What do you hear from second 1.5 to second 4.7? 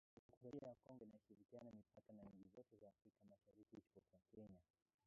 mipaka na nchi zote za Afrika Mashariki isipokuwa Kenya